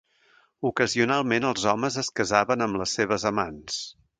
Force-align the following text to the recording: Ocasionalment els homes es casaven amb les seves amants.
Ocasionalment 0.69 1.45
els 1.51 1.67
homes 1.73 1.99
es 2.05 2.11
casaven 2.21 2.67
amb 2.69 2.81
les 2.83 2.99
seves 3.01 3.31
amants. 3.35 3.79